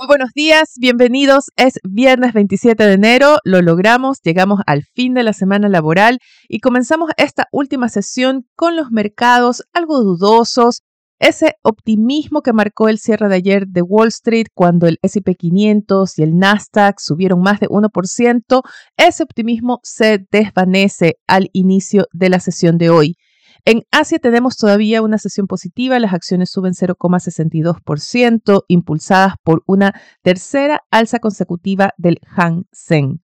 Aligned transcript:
Muy 0.00 0.06
buenos 0.06 0.30
días, 0.34 0.76
bienvenidos. 0.78 1.50
Es 1.56 1.74
viernes 1.82 2.32
27 2.32 2.86
de 2.86 2.94
enero, 2.94 3.36
lo 3.44 3.60
logramos, 3.60 4.22
llegamos 4.22 4.60
al 4.66 4.84
fin 4.94 5.12
de 5.12 5.22
la 5.22 5.34
semana 5.34 5.68
laboral 5.68 6.20
y 6.48 6.60
comenzamos 6.60 7.10
esta 7.18 7.48
última 7.52 7.90
sesión 7.90 8.46
con 8.56 8.76
los 8.76 8.90
mercados 8.92 9.62
algo 9.74 10.00
dudosos. 10.00 10.80
Ese 11.18 11.56
optimismo 11.62 12.40
que 12.40 12.54
marcó 12.54 12.88
el 12.88 12.98
cierre 12.98 13.28
de 13.28 13.34
ayer 13.34 13.66
de 13.66 13.82
Wall 13.82 14.08
Street 14.08 14.46
cuando 14.54 14.86
el 14.86 14.96
SP 15.04 15.36
500 15.36 16.18
y 16.18 16.22
el 16.22 16.38
Nasdaq 16.38 16.98
subieron 16.98 17.42
más 17.42 17.60
de 17.60 17.68
1%, 17.68 18.62
ese 18.96 19.22
optimismo 19.22 19.80
se 19.82 20.24
desvanece 20.30 21.16
al 21.26 21.50
inicio 21.52 22.06
de 22.12 22.30
la 22.30 22.40
sesión 22.40 22.78
de 22.78 22.88
hoy. 22.88 23.16
En 23.64 23.82
Asia 23.90 24.18
tenemos 24.18 24.56
todavía 24.56 25.02
una 25.02 25.18
sesión 25.18 25.46
positiva, 25.46 25.98
las 25.98 26.14
acciones 26.14 26.50
suben 26.50 26.72
0,62%, 26.72 28.64
impulsadas 28.68 29.34
por 29.42 29.62
una 29.66 29.92
tercera 30.22 30.80
alza 30.90 31.18
consecutiva 31.18 31.92
del 31.98 32.20
Hang 32.26 32.64
Seng. 32.72 33.20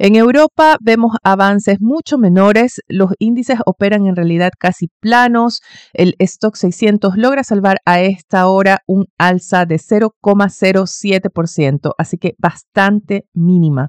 En 0.00 0.14
Europa 0.14 0.76
vemos 0.80 1.16
avances 1.24 1.80
mucho 1.80 2.18
menores, 2.18 2.80
los 2.86 3.10
índices 3.18 3.58
operan 3.66 4.06
en 4.06 4.14
realidad 4.14 4.52
casi 4.56 4.92
planos, 5.00 5.60
el 5.92 6.14
stock 6.20 6.54
600 6.54 7.16
logra 7.16 7.42
salvar 7.42 7.78
a 7.84 8.00
esta 8.00 8.46
hora 8.46 8.78
un 8.86 9.06
alza 9.18 9.66
de 9.66 9.78
0,07%, 9.78 11.94
así 11.98 12.16
que 12.16 12.36
bastante 12.38 13.26
mínima. 13.34 13.88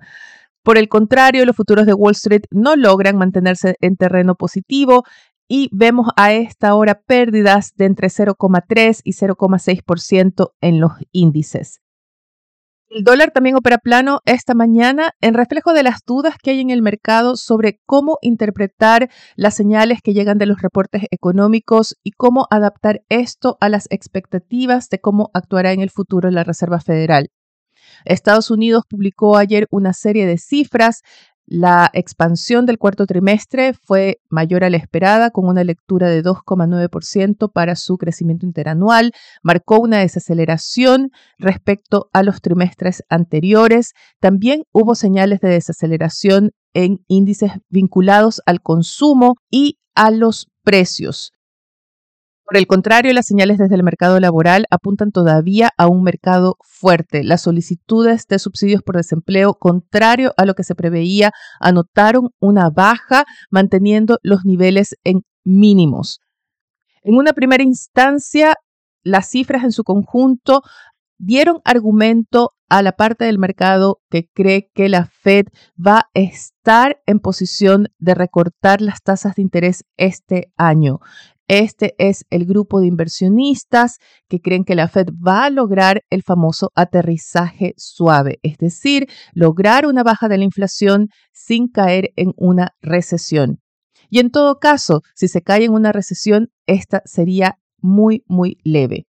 Por 0.63 0.77
el 0.77 0.89
contrario, 0.89 1.45
los 1.45 1.55
futuros 1.55 1.85
de 1.85 1.93
Wall 1.93 2.11
Street 2.11 2.41
no 2.51 2.75
logran 2.75 3.15
mantenerse 3.15 3.75
en 3.79 3.95
terreno 3.95 4.35
positivo 4.35 5.03
y 5.49 5.69
vemos 5.73 6.07
a 6.15 6.31
esta 6.31 6.75
hora 6.75 7.01
pérdidas 7.05 7.73
de 7.75 7.85
entre 7.85 8.07
0,3 8.07 9.01
y 9.03 9.11
0,6% 9.13 10.51
en 10.61 10.79
los 10.79 10.93
índices. 11.11 11.81
El 12.91 13.03
dólar 13.03 13.31
también 13.31 13.55
opera 13.55 13.77
plano 13.77 14.21
esta 14.25 14.55
mañana 14.55 15.11
en 15.21 15.35
reflejo 15.35 15.73
de 15.73 15.83
las 15.83 15.99
dudas 16.07 16.35
que 16.41 16.51
hay 16.51 16.59
en 16.59 16.71
el 16.71 16.81
mercado 16.81 17.35
sobre 17.35 17.79
cómo 17.85 18.17
interpretar 18.21 19.11
las 19.35 19.53
señales 19.55 19.99
que 20.03 20.13
llegan 20.13 20.39
de 20.39 20.47
los 20.47 20.61
reportes 20.61 21.03
económicos 21.11 21.95
y 22.03 22.11
cómo 22.11 22.47
adaptar 22.49 23.01
esto 23.09 23.57
a 23.59 23.69
las 23.69 23.85
expectativas 23.91 24.89
de 24.89 24.99
cómo 24.99 25.29
actuará 25.35 25.71
en 25.71 25.81
el 25.81 25.91
futuro 25.91 26.31
la 26.31 26.43
Reserva 26.43 26.79
Federal. 26.79 27.29
Estados 28.05 28.49
Unidos 28.51 28.83
publicó 28.89 29.37
ayer 29.37 29.67
una 29.71 29.93
serie 29.93 30.25
de 30.25 30.37
cifras 30.37 31.01
la 31.51 31.89
expansión 31.93 32.67
del 32.67 32.77
cuarto 32.77 33.07
trimestre 33.07 33.73
fue 33.73 34.21
mayor 34.29 34.63
a 34.63 34.69
la 34.69 34.77
esperada, 34.77 35.31
con 35.31 35.47
una 35.47 35.63
lectura 35.63 36.07
de 36.07 36.23
2,9% 36.23 37.51
para 37.51 37.75
su 37.75 37.97
crecimiento 37.97 38.45
interanual. 38.45 39.13
Marcó 39.41 39.79
una 39.79 39.97
desaceleración 39.97 41.09
respecto 41.39 42.07
a 42.13 42.21
los 42.21 42.41
trimestres 42.41 43.03
anteriores. 43.09 43.93
También 44.19 44.61
hubo 44.71 44.93
señales 44.93 45.39
de 45.39 45.49
desaceleración 45.49 46.51
en 46.75 46.99
índices 47.07 47.53
vinculados 47.67 48.43
al 48.45 48.61
consumo 48.61 49.33
y 49.49 49.79
a 49.95 50.11
los 50.11 50.49
precios. 50.63 51.31
Por 52.49 52.57
el 52.57 52.65
contrario, 52.65 53.13
las 53.13 53.27
señales 53.27 53.59
desde 53.59 53.75
el 53.75 53.83
mercado 53.83 54.19
laboral 54.19 54.65
apuntan 54.71 55.11
todavía 55.11 55.69
a 55.77 55.85
un 55.85 56.01
mercado 56.01 56.57
fuerte. 56.61 57.23
Las 57.23 57.43
solicitudes 57.43 58.25
de 58.27 58.39
subsidios 58.39 58.81
por 58.81 58.95
desempleo, 58.95 59.53
contrario 59.53 60.33
a 60.35 60.45
lo 60.45 60.55
que 60.55 60.63
se 60.63 60.73
preveía, 60.73 61.31
anotaron 61.59 62.31
una 62.39 62.71
baja, 62.71 63.25
manteniendo 63.51 64.17
los 64.23 64.45
niveles 64.45 64.95
en 65.03 65.21
mínimos. 65.43 66.21
En 67.03 67.17
una 67.17 67.33
primera 67.33 67.61
instancia, 67.61 68.55
las 69.03 69.29
cifras 69.29 69.63
en 69.63 69.71
su 69.71 69.83
conjunto 69.83 70.63
dieron 71.19 71.59
argumento 71.65 72.53
a 72.67 72.81
la 72.81 72.93
parte 72.93 73.25
del 73.25 73.37
mercado 73.37 73.99
que 74.09 74.27
cree 74.33 74.71
que 74.73 74.89
la 74.89 75.05
Fed 75.05 75.45
va 75.77 75.99
a 75.99 76.09
estar 76.15 76.99
en 77.05 77.19
posición 77.19 77.89
de 77.99 78.15
recortar 78.15 78.81
las 78.81 79.03
tasas 79.03 79.35
de 79.35 79.43
interés 79.43 79.83
este 79.97 80.51
año. 80.57 80.99
Este 81.49 81.95
es 81.97 82.25
el 82.29 82.45
grupo 82.45 82.79
de 82.79 82.85
inversionistas 82.85 83.97
que 84.27 84.39
creen 84.39 84.63
que 84.63 84.75
la 84.75 84.87
Fed 84.87 85.07
va 85.09 85.45
a 85.45 85.49
lograr 85.49 86.03
el 86.11 86.21
famoso 86.21 86.71
aterrizaje 86.75 87.73
suave, 87.75 88.37
es 88.43 88.57
decir, 88.59 89.07
lograr 89.33 89.87
una 89.87 90.03
baja 90.03 90.27
de 90.27 90.37
la 90.37 90.43
inflación 90.43 91.07
sin 91.33 91.67
caer 91.67 92.11
en 92.15 92.33
una 92.37 92.75
recesión. 92.81 93.61
Y 94.11 94.19
en 94.19 94.29
todo 94.29 94.59
caso, 94.59 95.01
si 95.15 95.27
se 95.27 95.41
cae 95.41 95.65
en 95.65 95.73
una 95.73 95.91
recesión, 95.91 96.49
esta 96.67 97.01
sería 97.05 97.57
muy, 97.81 98.23
muy 98.27 98.59
leve. 98.63 99.07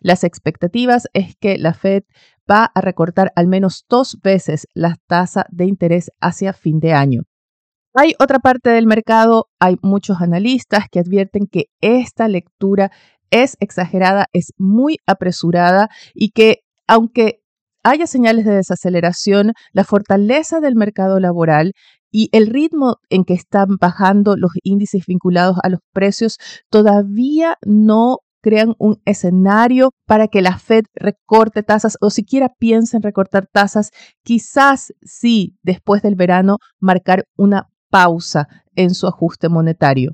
Las 0.00 0.24
expectativas 0.24 1.08
es 1.12 1.36
que 1.38 1.58
la 1.58 1.74
Fed 1.74 2.04
va 2.50 2.70
a 2.74 2.80
recortar 2.80 3.32
al 3.36 3.48
menos 3.48 3.84
dos 3.86 4.18
veces 4.22 4.66
la 4.72 4.96
tasa 5.06 5.44
de 5.50 5.66
interés 5.66 6.10
hacia 6.22 6.54
fin 6.54 6.80
de 6.80 6.94
año. 6.94 7.24
Hay 7.94 8.14
otra 8.18 8.38
parte 8.38 8.70
del 8.70 8.86
mercado, 8.86 9.48
hay 9.60 9.76
muchos 9.82 10.22
analistas 10.22 10.86
que 10.90 11.00
advierten 11.00 11.46
que 11.46 11.66
esta 11.82 12.26
lectura 12.26 12.90
es 13.30 13.56
exagerada, 13.60 14.26
es 14.32 14.52
muy 14.56 14.96
apresurada 15.06 15.90
y 16.14 16.30
que 16.30 16.60
aunque 16.88 17.40
haya 17.82 18.06
señales 18.06 18.46
de 18.46 18.54
desaceleración, 18.54 19.52
la 19.72 19.84
fortaleza 19.84 20.60
del 20.60 20.74
mercado 20.74 21.20
laboral 21.20 21.72
y 22.10 22.30
el 22.32 22.46
ritmo 22.46 22.96
en 23.10 23.24
que 23.24 23.34
están 23.34 23.76
bajando 23.78 24.36
los 24.36 24.52
índices 24.62 25.04
vinculados 25.06 25.56
a 25.62 25.68
los 25.68 25.80
precios 25.92 26.38
todavía 26.70 27.56
no 27.66 28.18
crean 28.42 28.74
un 28.78 29.00
escenario 29.04 29.90
para 30.06 30.28
que 30.28 30.42
la 30.42 30.58
Fed 30.58 30.84
recorte 30.94 31.62
tasas 31.62 31.96
o 32.00 32.10
siquiera 32.10 32.48
piense 32.58 32.96
en 32.96 33.02
recortar 33.02 33.46
tasas, 33.46 33.90
quizás 34.24 34.92
sí 35.02 35.56
después 35.62 36.02
del 36.02 36.16
verano 36.16 36.58
marcar 36.80 37.24
una 37.36 37.68
pausa 37.92 38.48
en 38.74 38.94
su 38.94 39.06
ajuste 39.06 39.50
monetario. 39.50 40.12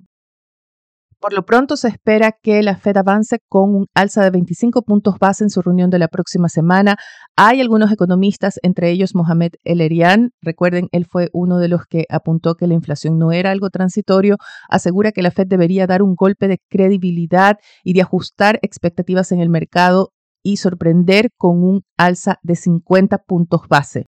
Por 1.21 1.33
lo 1.33 1.45
pronto 1.45 1.77
se 1.77 1.89
espera 1.89 2.31
que 2.31 2.63
la 2.63 2.77
Fed 2.77 2.97
avance 2.97 3.39
con 3.49 3.75
un 3.75 3.87
alza 3.93 4.23
de 4.23 4.31
25 4.31 4.83
puntos 4.83 5.19
base 5.19 5.43
en 5.43 5.51
su 5.51 5.63
reunión 5.63 5.91
de 5.91 5.99
la 5.99 6.07
próxima 6.07 6.49
semana. 6.49 6.97
Hay 7.37 7.61
algunos 7.61 7.91
economistas, 7.91 8.61
entre 8.63 8.91
ellos 8.91 9.17
Mohamed 9.17 9.53
El 9.65 9.81
Erian, 9.81 10.31
recuerden, 10.41 10.89
él 10.93 11.07
fue 11.07 11.29
uno 11.33 11.59
de 11.59 11.67
los 11.67 11.87
que 11.87 12.05
apuntó 12.09 12.55
que 12.55 12.69
la 12.69 12.75
inflación 12.75 13.19
no 13.19 13.33
era 13.33 13.51
algo 13.51 13.69
transitorio, 13.69 14.37
asegura 14.69 15.11
que 15.11 15.23
la 15.23 15.33
Fed 15.33 15.49
debería 15.49 15.89
dar 15.89 16.03
un 16.03 16.15
golpe 16.15 16.47
de 16.47 16.59
credibilidad 16.71 17.57
y 17.83 17.95
de 17.95 18.03
ajustar 18.03 18.61
expectativas 18.63 19.33
en 19.33 19.41
el 19.41 19.49
mercado 19.49 20.13
y 20.45 20.59
sorprender 20.59 21.31
con 21.37 21.65
un 21.65 21.83
alza 21.97 22.39
de 22.43 22.55
50 22.55 23.19
puntos 23.19 23.63
base. 23.69 24.07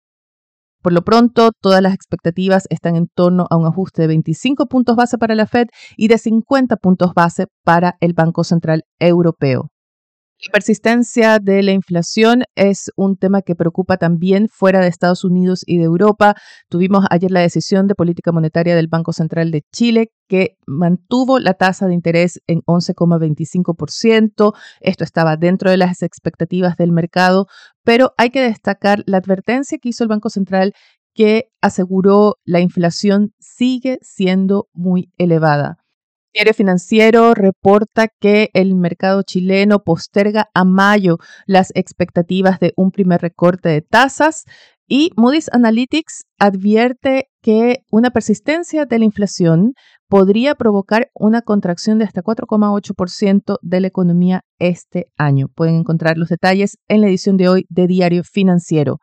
Por 0.83 0.91
lo 0.91 1.01
pronto, 1.03 1.51
todas 1.61 1.81
las 1.81 1.93
expectativas 1.93 2.67
están 2.69 2.97
en 2.97 3.07
torno 3.07 3.47
a 3.49 3.55
un 3.55 3.65
ajuste 3.65 4.01
de 4.01 4.09
25 4.09 4.65
puntos 4.65 4.97
base 4.97 5.17
para 5.17 5.33
la 5.33 5.47
Fed 5.47 5.67
y 5.95 6.09
de 6.09 6.17
50 6.17 6.75
puntos 6.75 7.13
base 7.15 7.47
para 7.63 7.95
el 8.01 8.11
Banco 8.13 8.43
Central 8.43 8.83
Europeo. 8.99 9.72
La 10.45 10.51
persistencia 10.51 11.39
de 11.39 11.63
la 11.63 11.71
inflación 11.71 12.43
es 12.55 12.91
un 12.97 13.15
tema 13.15 13.41
que 13.41 13.55
preocupa 13.55 13.95
también 13.95 14.49
fuera 14.49 14.81
de 14.81 14.89
Estados 14.89 15.23
Unidos 15.23 15.61
y 15.65 15.77
de 15.77 15.85
Europa. 15.85 16.35
Tuvimos 16.67 17.05
ayer 17.09 17.31
la 17.31 17.39
decisión 17.39 17.87
de 17.87 17.95
política 17.95 18.33
monetaria 18.33 18.75
del 18.75 18.89
Banco 18.89 19.13
Central 19.13 19.51
de 19.51 19.63
Chile 19.71 20.11
que 20.27 20.57
mantuvo 20.67 21.39
la 21.39 21.53
tasa 21.53 21.87
de 21.87 21.93
interés 21.93 22.41
en 22.47 22.59
11,25%. 22.63 24.53
Esto 24.81 25.03
estaba 25.05 25.37
dentro 25.37 25.71
de 25.71 25.77
las 25.77 26.01
expectativas 26.01 26.75
del 26.75 26.91
mercado, 26.91 27.47
pero 27.85 28.13
hay 28.17 28.29
que 28.29 28.41
destacar 28.41 29.01
la 29.05 29.19
advertencia 29.19 29.77
que 29.81 29.89
hizo 29.89 30.03
el 30.03 30.09
Banco 30.09 30.29
Central 30.29 30.73
que 31.13 31.51
aseguró 31.61 32.35
la 32.43 32.59
inflación 32.59 33.33
sigue 33.39 33.97
siendo 34.01 34.67
muy 34.73 35.09
elevada. 35.17 35.82
Diario 36.33 36.55
Financiero 36.55 37.35
reporta 37.35 38.07
que 38.07 38.49
el 38.53 38.73
mercado 38.73 39.21
chileno 39.21 39.83
posterga 39.83 40.49
a 40.55 40.63
mayo 40.63 41.19
las 41.45 41.71
expectativas 41.75 42.59
de 42.59 42.73
un 42.75 42.89
primer 42.89 43.21
recorte 43.21 43.69
de 43.69 43.81
tasas 43.83 44.45
y 44.87 45.11
Moody's 45.15 45.49
Analytics 45.53 46.25
advierte 46.39 47.27
que 47.43 47.83
una 47.91 48.09
persistencia 48.09 48.85
de 48.87 48.97
la 48.97 49.05
inflación 49.05 49.73
podría 50.07 50.55
provocar 50.55 51.11
una 51.13 51.43
contracción 51.43 51.99
de 51.99 52.05
hasta 52.05 52.23
4,8% 52.23 53.57
de 53.61 53.79
la 53.79 53.87
economía 53.87 54.41
este 54.57 55.05
año. 55.17 55.49
Pueden 55.53 55.75
encontrar 55.75 56.17
los 56.17 56.29
detalles 56.29 56.77
en 56.87 57.01
la 57.01 57.09
edición 57.09 57.37
de 57.37 57.47
hoy 57.47 57.65
de 57.69 57.85
Diario 57.85 58.23
Financiero. 58.23 58.97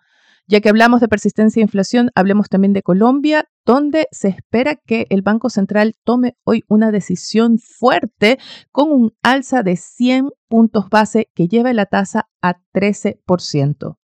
Ya 0.50 0.61
que 0.61 0.69
hablamos 0.69 1.00
de 1.00 1.06
persistencia 1.06 1.61
e 1.61 1.62
inflación, 1.62 2.11
hablemos 2.17 2.49
también 2.49 2.73
de 2.73 2.82
Colombia, 2.82 3.44
donde 3.64 4.08
se 4.11 4.26
espera 4.26 4.75
que 4.75 5.06
el 5.08 5.23
Banco 5.23 5.49
Central 5.49 5.94
tome 6.02 6.35
hoy 6.43 6.64
una 6.67 6.91
decisión 6.91 7.58
fuerte 7.61 8.41
con 8.73 8.91
un 8.91 9.12
alza 9.23 9.62
de 9.62 9.76
100 9.76 10.31
puntos 10.49 10.88
base 10.91 11.31
que 11.37 11.47
lleve 11.47 11.73
la 11.73 11.87
tasa 11.87 12.29
a 12.43 12.56
13%. 12.75 14.00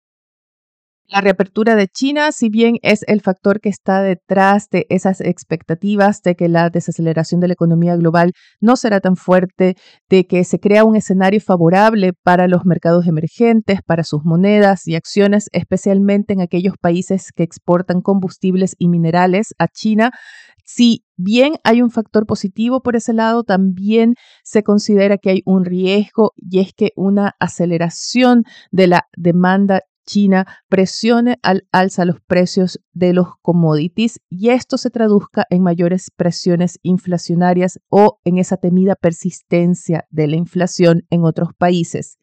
La 1.06 1.21
reapertura 1.21 1.77
de 1.77 1.87
China, 1.87 2.33
si 2.33 2.49
bien 2.49 2.77
es 2.81 3.05
el 3.06 3.21
factor 3.21 3.61
que 3.61 3.69
está 3.69 4.01
detrás 4.03 4.71
de 4.71 4.87
esas 4.89 5.21
expectativas 5.21 6.23
de 6.23 6.35
que 6.35 6.49
la 6.49 6.71
desaceleración 6.71 7.41
de 7.41 7.49
la 7.49 7.53
economía 7.53 7.95
global 7.97 8.33
no 8.61 8.75
será 8.75 9.01
tan 9.01 9.15
fuerte, 9.17 9.77
de 10.09 10.27
que 10.27 10.45
se 10.45 10.59
crea 10.61 10.85
un 10.85 10.97
escenario 10.97 11.41
favorable 11.43 12.15
para 12.15 12.49
los 12.49 12.65
mercados 12.65 13.06
emergentes, 13.06 13.81
para 13.85 14.03
sus 14.03 14.25
monedas 14.25 14.89
y 14.89 14.95
acciones, 14.95 15.51
especialmente 15.53 16.33
en 16.33 16.41
aquellos 16.41 16.75
países 16.81 17.33
que 17.33 17.43
exportan 17.43 18.01
combustibles 18.01 18.75
y 18.79 18.89
minerales 18.89 19.55
a 19.59 19.69
China, 19.69 20.11
si 20.65 21.05
bien 21.17 21.56
hay 21.62 21.83
un 21.83 21.91
factor 21.91 22.25
positivo 22.27 22.83
por 22.83 22.97
ese 22.97 23.12
lado, 23.12 23.45
también 23.45 24.15
se 24.43 24.62
considera 24.62 25.19
que 25.19 25.31
hay 25.31 25.43
un 25.45 25.67
riesgo 25.67 26.33
y 26.37 26.61
es 26.61 26.73
que 26.75 26.93
una 26.97 27.37
aceleración 27.39 28.45
de 28.71 28.87
la 28.87 29.06
demanda 29.15 29.83
China 30.06 30.47
presione 30.69 31.39
al 31.43 31.67
alza 31.73 32.05
los 32.05 32.21
precios 32.21 32.81
de 32.93 33.12
los 33.12 33.29
commodities 33.43 34.21
y 34.29 34.51
esto 34.51 34.79
se 34.79 34.91
traduzca 34.91 35.45
en 35.51 35.62
mayores 35.62 36.11
presiones 36.15 36.79
inflacionarias 36.83 37.81
o 37.89 38.19
en 38.25 38.39
esa 38.39 38.56
temida 38.56 38.95
persistencia 38.95 40.06
de 40.11 40.29
la 40.29 40.37
inflación 40.37 41.03
en 41.11 41.25
otros 41.25 41.51
países. 41.56 42.19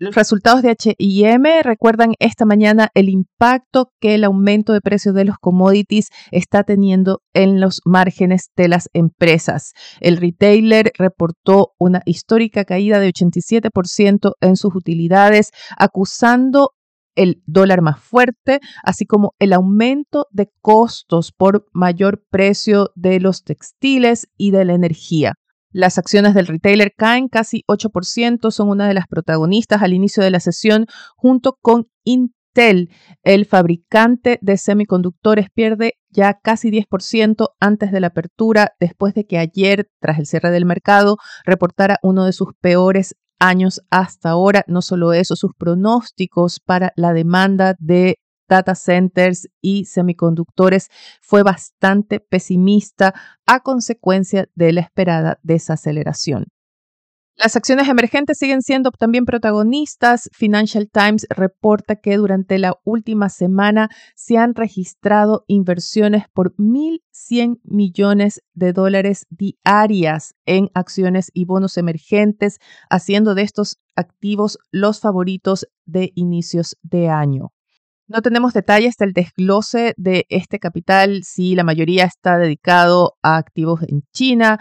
Los 0.00 0.14
resultados 0.14 0.62
de 0.62 0.74
HIM 0.98 1.44
recuerdan 1.62 2.14
esta 2.20 2.46
mañana 2.46 2.88
el 2.94 3.10
impacto 3.10 3.92
que 4.00 4.14
el 4.14 4.24
aumento 4.24 4.72
de 4.72 4.80
precios 4.80 5.14
de 5.14 5.26
los 5.26 5.36
commodities 5.38 6.08
está 6.30 6.64
teniendo 6.64 7.20
en 7.34 7.60
los 7.60 7.82
márgenes 7.84 8.48
de 8.56 8.68
las 8.68 8.88
empresas. 8.94 9.74
El 10.00 10.16
retailer 10.16 10.90
reportó 10.96 11.74
una 11.78 12.00
histórica 12.06 12.64
caída 12.64 12.98
de 12.98 13.12
87% 13.12 14.32
en 14.40 14.56
sus 14.56 14.74
utilidades, 14.74 15.50
acusando 15.76 16.70
el 17.14 17.42
dólar 17.46 17.82
más 17.82 18.00
fuerte, 18.00 18.60
así 18.82 19.06
como 19.06 19.34
el 19.38 19.52
aumento 19.52 20.26
de 20.30 20.50
costos 20.60 21.32
por 21.32 21.66
mayor 21.72 22.22
precio 22.30 22.90
de 22.94 23.20
los 23.20 23.44
textiles 23.44 24.28
y 24.36 24.50
de 24.50 24.64
la 24.64 24.74
energía. 24.74 25.34
Las 25.72 25.98
acciones 25.98 26.34
del 26.34 26.48
retailer 26.48 26.92
caen 26.96 27.28
casi 27.28 27.62
8%, 27.68 28.50
son 28.50 28.70
una 28.70 28.88
de 28.88 28.94
las 28.94 29.06
protagonistas 29.06 29.82
al 29.82 29.92
inicio 29.92 30.22
de 30.22 30.30
la 30.30 30.40
sesión, 30.40 30.86
junto 31.16 31.58
con 31.62 31.86
Intel, 32.02 32.90
el 33.22 33.46
fabricante 33.46 34.38
de 34.42 34.56
semiconductores, 34.56 35.46
pierde 35.54 35.94
ya 36.08 36.40
casi 36.42 36.70
10% 36.70 37.50
antes 37.60 37.92
de 37.92 38.00
la 38.00 38.08
apertura, 38.08 38.72
después 38.80 39.14
de 39.14 39.26
que 39.26 39.38
ayer, 39.38 39.88
tras 40.00 40.18
el 40.18 40.26
cierre 40.26 40.50
del 40.50 40.64
mercado, 40.64 41.18
reportara 41.44 41.98
uno 42.02 42.24
de 42.24 42.32
sus 42.32 42.48
peores 42.60 43.14
años 43.40 43.80
hasta 43.90 44.30
ahora. 44.30 44.64
No 44.68 44.82
solo 44.82 45.12
eso, 45.12 45.34
sus 45.34 45.52
pronósticos 45.54 46.60
para 46.60 46.92
la 46.94 47.12
demanda 47.12 47.74
de 47.80 48.18
data 48.48 48.74
centers 48.74 49.48
y 49.60 49.86
semiconductores 49.86 50.88
fue 51.20 51.42
bastante 51.42 52.20
pesimista 52.20 53.14
a 53.46 53.60
consecuencia 53.60 54.48
de 54.54 54.72
la 54.72 54.80
esperada 54.82 55.38
desaceleración. 55.42 56.46
Las 57.42 57.56
acciones 57.56 57.88
emergentes 57.88 58.36
siguen 58.36 58.60
siendo 58.60 58.90
también 58.90 59.24
protagonistas. 59.24 60.28
Financial 60.30 60.90
Times 60.92 61.26
reporta 61.30 61.96
que 61.96 62.18
durante 62.18 62.58
la 62.58 62.74
última 62.84 63.30
semana 63.30 63.88
se 64.14 64.36
han 64.36 64.54
registrado 64.54 65.44
inversiones 65.46 66.24
por 66.34 66.54
1.100 66.56 67.60
millones 67.64 68.42
de 68.52 68.74
dólares 68.74 69.24
diarias 69.30 70.34
en 70.44 70.68
acciones 70.74 71.30
y 71.32 71.46
bonos 71.46 71.78
emergentes, 71.78 72.58
haciendo 72.90 73.34
de 73.34 73.40
estos 73.40 73.78
activos 73.96 74.58
los 74.70 75.00
favoritos 75.00 75.66
de 75.86 76.12
inicios 76.14 76.76
de 76.82 77.08
año. 77.08 77.54
No 78.06 78.20
tenemos 78.20 78.52
detalles 78.52 78.96
del 78.98 79.14
desglose 79.14 79.94
de 79.96 80.26
este 80.28 80.58
capital, 80.58 81.22
si 81.22 81.54
la 81.54 81.64
mayoría 81.64 82.04
está 82.04 82.36
dedicado 82.36 83.16
a 83.22 83.38
activos 83.38 83.82
en 83.84 84.02
China, 84.12 84.58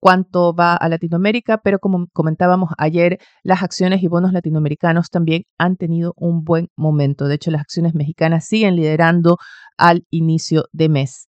cuánto 0.00 0.54
va 0.54 0.74
a 0.74 0.88
Latinoamérica, 0.88 1.58
pero 1.58 1.78
como 1.78 2.08
comentábamos 2.12 2.70
ayer, 2.78 3.18
las 3.42 3.62
acciones 3.62 4.02
y 4.02 4.08
bonos 4.08 4.32
latinoamericanos 4.32 5.10
también 5.10 5.44
han 5.58 5.76
tenido 5.76 6.14
un 6.16 6.42
buen 6.42 6.68
momento. 6.76 7.28
De 7.28 7.36
hecho, 7.36 7.50
las 7.50 7.60
acciones 7.60 7.94
mexicanas 7.94 8.46
siguen 8.46 8.76
liderando 8.76 9.36
al 9.76 10.04
inicio 10.10 10.64
de 10.72 10.88
mes. 10.88 11.28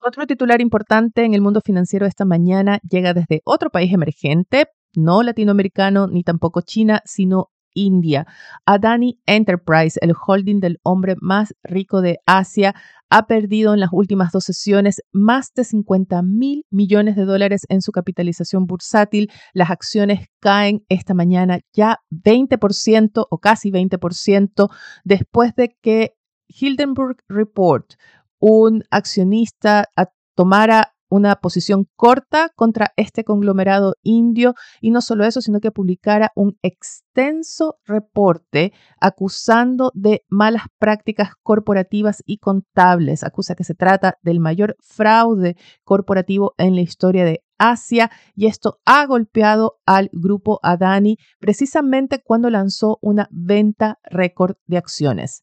Otro 0.00 0.26
titular 0.26 0.60
importante 0.60 1.24
en 1.24 1.34
el 1.34 1.40
mundo 1.40 1.60
financiero 1.64 2.06
esta 2.06 2.24
mañana 2.24 2.78
llega 2.88 3.12
desde 3.14 3.42
otro 3.44 3.70
país 3.70 3.92
emergente, 3.92 4.68
no 4.94 5.24
latinoamericano 5.24 6.06
ni 6.06 6.22
tampoco 6.22 6.60
China, 6.60 7.02
sino 7.04 7.50
India. 7.74 8.26
Adani 8.64 9.20
Enterprise, 9.26 9.98
el 10.02 10.14
holding 10.14 10.60
del 10.60 10.78
hombre 10.82 11.16
más 11.20 11.54
rico 11.62 12.00
de 12.00 12.18
Asia, 12.26 12.74
ha 13.10 13.26
perdido 13.26 13.74
en 13.74 13.80
las 13.80 13.90
últimas 13.92 14.32
dos 14.32 14.44
sesiones 14.44 15.00
más 15.12 15.52
de 15.54 15.64
50 15.64 16.22
mil 16.22 16.64
millones 16.70 17.16
de 17.16 17.24
dólares 17.24 17.62
en 17.68 17.80
su 17.80 17.92
capitalización 17.92 18.66
bursátil. 18.66 19.30
Las 19.52 19.70
acciones 19.70 20.26
caen 20.40 20.84
esta 20.88 21.14
mañana 21.14 21.60
ya 21.72 21.98
20% 22.10 23.26
o 23.30 23.38
casi 23.38 23.70
20% 23.70 24.70
después 25.04 25.54
de 25.54 25.76
que 25.82 26.12
Hildenburg 26.48 27.18
Report, 27.28 27.94
un 28.38 28.84
accionista, 28.90 29.86
tomara 30.34 30.94
una 31.08 31.36
posición 31.36 31.86
corta 31.96 32.50
contra 32.54 32.92
este 32.96 33.24
conglomerado 33.24 33.94
indio 34.02 34.54
y 34.80 34.90
no 34.90 35.00
solo 35.00 35.24
eso, 35.24 35.40
sino 35.40 35.60
que 35.60 35.70
publicara 35.70 36.30
un 36.34 36.56
extenso 36.62 37.76
reporte 37.84 38.72
acusando 39.00 39.90
de 39.94 40.22
malas 40.28 40.64
prácticas 40.78 41.30
corporativas 41.42 42.22
y 42.26 42.38
contables. 42.38 43.24
Acusa 43.24 43.54
que 43.54 43.64
se 43.64 43.74
trata 43.74 44.14
del 44.22 44.40
mayor 44.40 44.76
fraude 44.80 45.56
corporativo 45.84 46.54
en 46.58 46.74
la 46.74 46.82
historia 46.82 47.24
de 47.24 47.42
Asia 47.58 48.10
y 48.34 48.46
esto 48.46 48.78
ha 48.84 49.04
golpeado 49.06 49.78
al 49.84 50.10
grupo 50.12 50.60
Adani 50.62 51.16
precisamente 51.40 52.22
cuando 52.22 52.50
lanzó 52.50 52.98
una 53.02 53.28
venta 53.30 53.98
récord 54.04 54.56
de 54.66 54.78
acciones. 54.78 55.42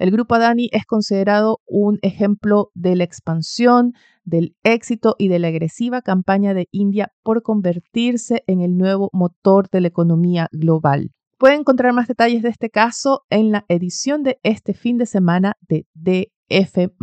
El 0.00 0.10
grupo 0.10 0.34
Adani 0.34 0.70
es 0.72 0.86
considerado 0.86 1.60
un 1.66 1.98
ejemplo 2.00 2.70
de 2.72 2.96
la 2.96 3.04
expansión, 3.04 3.92
del 4.24 4.56
éxito 4.62 5.14
y 5.18 5.28
de 5.28 5.38
la 5.38 5.48
agresiva 5.48 6.00
campaña 6.00 6.54
de 6.54 6.68
India 6.70 7.12
por 7.22 7.42
convertirse 7.42 8.42
en 8.46 8.62
el 8.62 8.78
nuevo 8.78 9.10
motor 9.12 9.68
de 9.68 9.82
la 9.82 9.88
economía 9.88 10.48
global. 10.52 11.10
Pueden 11.38 11.60
encontrar 11.60 11.92
más 11.92 12.08
detalles 12.08 12.42
de 12.42 12.48
este 12.48 12.70
caso 12.70 13.26
en 13.28 13.52
la 13.52 13.66
edición 13.68 14.22
de 14.22 14.40
este 14.42 14.72
fin 14.72 14.96
de 14.96 15.04
semana 15.04 15.58
de 15.68 15.86
DF. 15.92 16.94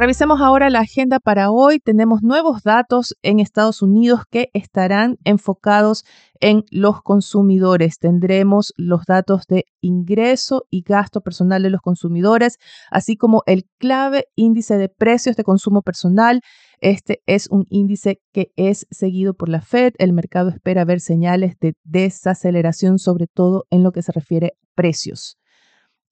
Revisemos 0.00 0.40
ahora 0.40 0.70
la 0.70 0.80
agenda 0.80 1.20
para 1.20 1.50
hoy. 1.50 1.78
Tenemos 1.78 2.22
nuevos 2.22 2.62
datos 2.62 3.14
en 3.20 3.38
Estados 3.38 3.82
Unidos 3.82 4.22
que 4.30 4.48
estarán 4.54 5.18
enfocados 5.24 6.06
en 6.40 6.64
los 6.70 7.02
consumidores. 7.02 7.98
Tendremos 7.98 8.72
los 8.78 9.04
datos 9.04 9.42
de 9.46 9.66
ingreso 9.82 10.64
y 10.70 10.80
gasto 10.80 11.20
personal 11.20 11.62
de 11.62 11.68
los 11.68 11.82
consumidores, 11.82 12.56
así 12.90 13.18
como 13.18 13.42
el 13.44 13.66
clave 13.78 14.24
índice 14.36 14.78
de 14.78 14.88
precios 14.88 15.36
de 15.36 15.44
consumo 15.44 15.82
personal. 15.82 16.40
Este 16.80 17.20
es 17.26 17.48
un 17.50 17.66
índice 17.68 18.22
que 18.32 18.52
es 18.56 18.86
seguido 18.90 19.34
por 19.34 19.50
la 19.50 19.60
Fed. 19.60 19.92
El 19.98 20.14
mercado 20.14 20.48
espera 20.48 20.86
ver 20.86 21.00
señales 21.00 21.58
de 21.60 21.74
desaceleración, 21.84 22.98
sobre 22.98 23.26
todo 23.26 23.66
en 23.68 23.82
lo 23.82 23.92
que 23.92 24.00
se 24.00 24.12
refiere 24.12 24.46
a 24.46 24.66
precios. 24.74 25.39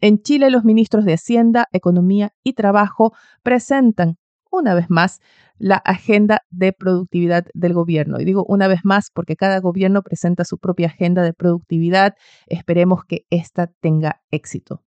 En 0.01 0.23
Chile, 0.23 0.51
los 0.51 0.65
ministros 0.65 1.05
de 1.05 1.15
Hacienda, 1.15 1.69
Economía 1.73 2.33
y 2.45 2.53
Trabajo 2.53 3.13
presentan 3.43 4.17
una 4.51 4.75
vez 4.75 4.87
más 4.89 5.21
la 5.59 5.77
agenda 5.77 6.43
de 6.51 6.73
productividad 6.73 7.47
del 7.53 7.75
gobierno. 7.75 8.21
Y 8.21 8.25
digo 8.25 8.45
una 8.47 8.69
vez 8.69 8.81
más 8.85 9.11
porque 9.13 9.37
cada 9.37 9.59
gobierno 9.61 10.03
presenta 10.03 10.45
su 10.45 10.59
propia 10.59 10.87
agenda 10.87 11.23
de 11.23 11.33
productividad. 11.33 12.15
Esperemos 12.47 13.05
que 13.05 13.27
esta 13.31 13.67
tenga 13.81 14.23
éxito. 14.31 14.85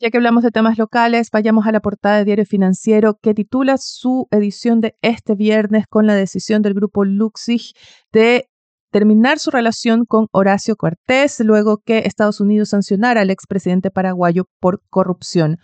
Ya 0.00 0.10
que 0.10 0.16
hablamos 0.16 0.42
de 0.42 0.50
temas 0.50 0.78
locales, 0.78 1.28
vayamos 1.30 1.66
a 1.66 1.72
la 1.72 1.80
portada 1.80 2.16
de 2.16 2.24
Diario 2.24 2.46
Financiero 2.46 3.18
que 3.20 3.34
titula 3.34 3.76
su 3.76 4.28
edición 4.30 4.80
de 4.80 4.96
este 5.02 5.34
viernes 5.34 5.86
con 5.86 6.06
la 6.06 6.14
decisión 6.14 6.62
del 6.62 6.72
grupo 6.72 7.04
Luxig 7.04 7.74
de 8.10 8.48
terminar 8.90 9.38
su 9.38 9.50
relación 9.50 10.04
con 10.04 10.26
Horacio 10.32 10.76
Cortés 10.76 11.40
luego 11.40 11.78
que 11.78 11.98
Estados 12.00 12.40
Unidos 12.40 12.70
sancionara 12.70 13.20
al 13.20 13.30
expresidente 13.30 13.90
paraguayo 13.90 14.46
por 14.60 14.82
corrupción. 14.90 15.58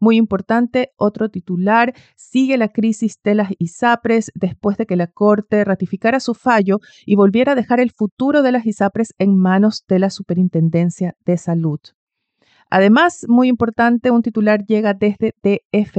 Muy 0.00 0.16
importante, 0.16 0.90
otro 0.96 1.28
titular, 1.28 1.94
sigue 2.16 2.58
la 2.58 2.68
crisis 2.68 3.18
de 3.22 3.36
las 3.36 3.50
ISAPRES 3.58 4.32
después 4.34 4.76
de 4.76 4.86
que 4.86 4.96
la 4.96 5.06
Corte 5.06 5.64
ratificara 5.64 6.18
su 6.18 6.34
fallo 6.34 6.80
y 7.06 7.14
volviera 7.14 7.52
a 7.52 7.54
dejar 7.54 7.78
el 7.78 7.92
futuro 7.92 8.42
de 8.42 8.50
las 8.50 8.66
ISAPRES 8.66 9.14
en 9.18 9.36
manos 9.36 9.84
de 9.86 10.00
la 10.00 10.10
Superintendencia 10.10 11.14
de 11.24 11.38
Salud. 11.38 11.78
Además, 12.74 13.26
muy 13.28 13.48
importante, 13.48 14.10
un 14.10 14.22
titular 14.22 14.64
llega 14.64 14.94
desde 14.94 15.34
DF 15.42 15.98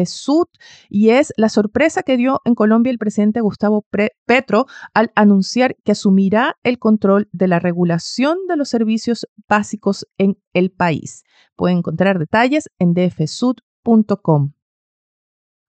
y 0.89 1.09
es 1.11 1.31
la 1.37 1.49
sorpresa 1.49 2.01
que 2.01 2.17
dio 2.17 2.41
en 2.45 2.55
Colombia 2.55 2.89
el 2.89 2.97
presidente 2.97 3.41
Gustavo 3.41 3.85
Petro 4.25 4.65
al 4.95 5.11
anunciar 5.13 5.75
que 5.83 5.91
asumirá 5.91 6.57
el 6.63 6.79
control 6.79 7.29
de 7.31 7.47
la 7.47 7.59
regulación 7.59 8.39
de 8.47 8.57
los 8.57 8.69
servicios 8.69 9.27
básicos 9.47 10.07
en 10.17 10.39
el 10.53 10.71
país. 10.71 11.25
Pueden 11.55 11.77
encontrar 11.77 12.17
detalles 12.17 12.67
en 12.79 12.95
dfsud.com. 12.95 14.53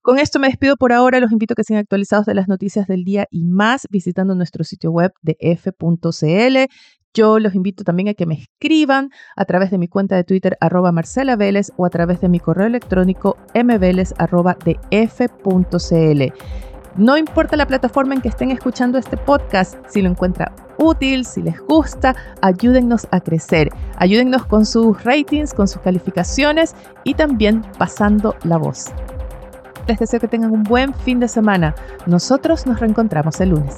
Con 0.01 0.17
esto 0.17 0.39
me 0.39 0.47
despido 0.47 0.75
por 0.75 0.91
ahora. 0.91 1.19
Los 1.19 1.31
invito 1.31 1.53
a 1.53 1.55
que 1.55 1.63
sean 1.63 1.81
actualizados 1.81 2.25
de 2.25 2.33
las 2.33 2.47
noticias 2.47 2.87
del 2.87 3.03
día 3.03 3.27
y 3.29 3.43
más 3.43 3.85
visitando 3.91 4.33
nuestro 4.33 4.63
sitio 4.63 4.89
web 4.89 5.13
de 5.21 5.37
f.cl. 5.39 6.57
Yo 7.15 7.39
los 7.39 7.55
invito 7.55 7.85
también 7.85 8.09
a 8.09 8.13
que 8.13 8.25
me 8.25 8.35
escriban 8.35 9.09
a 9.37 9.45
través 9.45 9.71
de 9.71 9.77
mi 9.77 9.87
cuenta 9.87 10.17
de 10.17 10.25
Twitter 10.25 10.57
arroba 10.59 10.91
Marcela 10.91 11.37
Vélez 11.37 11.71
o 11.77 11.85
a 11.85 11.89
través 11.89 12.19
de 12.19 12.27
mi 12.27 12.41
correo 12.41 12.67
electrónico 12.67 13.37
mveles 13.53 14.13
No 16.97 17.17
importa 17.17 17.55
la 17.55 17.67
plataforma 17.67 18.15
en 18.15 18.21
que 18.21 18.27
estén 18.27 18.51
escuchando 18.51 18.97
este 18.97 19.15
podcast, 19.15 19.77
si 19.87 20.01
lo 20.01 20.09
encuentra 20.09 20.53
útil, 20.77 21.23
si 21.25 21.41
les 21.41 21.57
gusta, 21.61 22.17
ayúdennos 22.41 23.07
a 23.11 23.21
crecer. 23.21 23.69
Ayúdennos 23.95 24.45
con 24.45 24.65
sus 24.65 25.01
ratings, 25.05 25.53
con 25.53 25.69
sus 25.69 25.81
calificaciones 25.81 26.75
y 27.05 27.13
también 27.13 27.65
pasando 27.77 28.35
la 28.43 28.57
voz. 28.57 28.87
Les 29.87 29.99
deseo 29.99 30.19
que 30.19 30.27
tengan 30.27 30.51
un 30.51 30.63
buen 30.63 30.93
fin 30.93 31.21
de 31.21 31.29
semana. 31.29 31.75
Nosotros 32.07 32.67
nos 32.67 32.81
reencontramos 32.81 33.39
el 33.39 33.51
lunes. 33.51 33.77